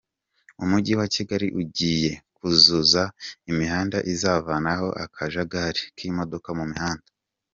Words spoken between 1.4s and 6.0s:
ugiye kuzuza imihanda izavanaho akajagali